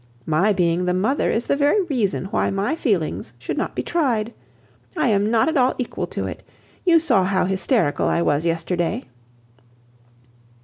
[0.25, 4.33] My being the mother is the very reason why my feelings should not be tried.
[4.97, 6.41] I am not at all equal to it.
[6.83, 9.05] You saw how hysterical I was yesterday."